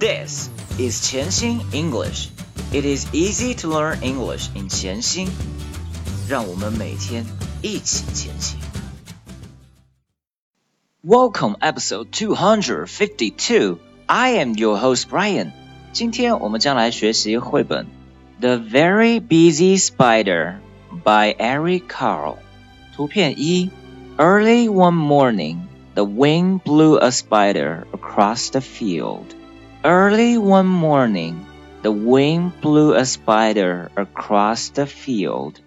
[0.00, 0.48] This
[0.78, 2.28] is 潜心 English.
[2.72, 5.28] It is easy to learn English in 潜心。
[6.28, 7.24] 让我们每天
[7.62, 8.58] 一起前行。
[11.02, 13.78] Welcome episode 252.
[14.06, 15.52] I am your host Brian.
[15.92, 17.86] 今天我们将来学习绘本《
[18.40, 22.36] The Very Busy Spider》by Eric Carle。
[22.94, 23.70] 图片一：
[24.16, 25.58] Early one morning,
[25.94, 29.24] the wind blew a spider across the field.
[29.84, 31.46] Early one morning,
[31.82, 35.60] the wind blew a spider across the field.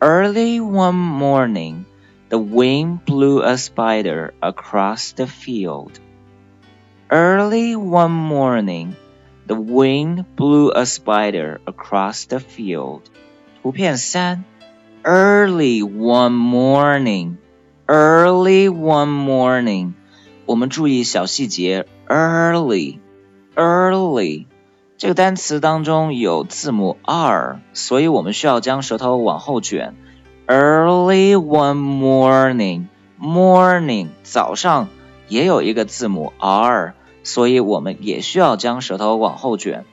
[0.00, 1.86] Early one morning,
[2.28, 6.00] the wind blew a spider across the field.
[7.10, 8.96] Early one morning,
[9.46, 13.02] the wind blew a spider across the field.
[13.62, 14.44] 图片三，
[15.02, 17.36] Early one morning,
[17.86, 19.92] early one morning，
[20.46, 22.98] 我们注意小细节，early。
[23.55, 24.45] Early
[24.97, 29.95] 这个单词当中有字母 r，所以我们需要将舌头往后卷。
[30.47, 32.87] Early one
[33.19, 34.87] morning，morning 早上
[35.27, 36.93] 也有一个字母 r，
[37.23, 39.85] 所以我们也需要将舌头往后卷。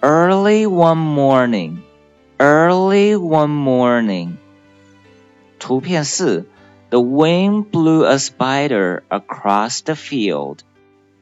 [0.00, 4.32] Early one morning，early one morning。
[5.58, 6.46] 图片四
[6.90, 10.58] ，The wind blew a spider across the field。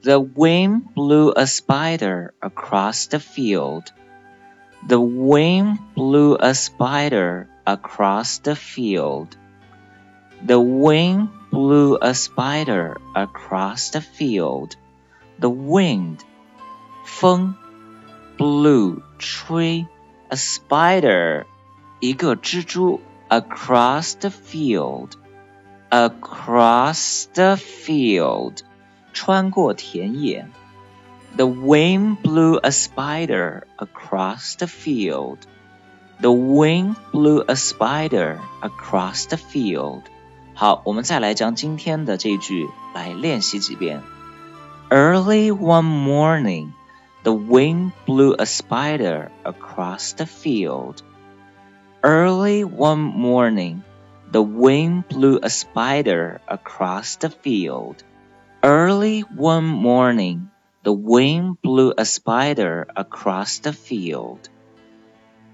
[0.05, 3.91] the wind blew a spider across the field.
[4.88, 9.38] The wind blew a spider across the field.
[10.44, 14.75] The wind blew a spider across the field.
[15.39, 16.23] The wind
[17.05, 17.55] 风
[18.38, 19.86] blew 吹
[20.30, 21.45] a spider
[22.00, 25.16] 一个蜘蛛 across the field
[25.91, 28.64] across the field
[29.16, 30.47] 穿过田野。
[31.38, 35.38] The wind blew a spider across the field.
[36.19, 40.04] The wind blew a spider across the field.
[40.54, 44.02] 好，我们再来将今天的这句来练习几遍。
[44.89, 46.73] Early one morning,
[47.23, 50.98] the wind blew a spider across the field.
[52.02, 53.83] Early one morning,
[54.32, 58.04] the wind blew a spider across the field.
[58.65, 60.49] Early one morning,
[60.83, 64.49] the wind blew a spider across the field.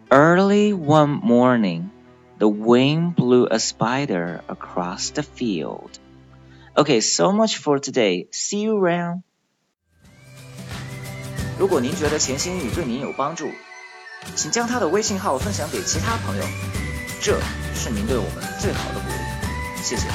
[0.09, 1.89] Early one morning,
[2.37, 5.99] the wind blew a spider across the field.
[6.75, 8.27] Okay, so much for today.
[8.31, 9.23] See you around.
[11.57, 13.49] 如果您觉得潜心英语对您有帮助，
[14.35, 16.43] 请将他的微信号分享给其他朋友，
[17.19, 17.39] 这
[17.73, 19.81] 是您对我们最好的鼓励。
[19.81, 20.07] 谢谢。